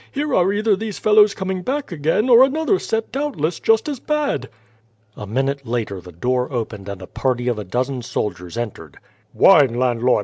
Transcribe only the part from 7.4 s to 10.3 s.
of a dozen soldiers entered. "Wine, landlord!